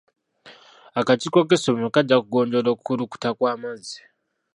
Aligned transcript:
Akakiiko 0.99 1.39
k'essomero 1.47 1.87
kajja 1.95 2.17
kugonjoola 2.21 2.69
okukulukuta 2.71 3.29
kw'amazzi. 3.37 3.99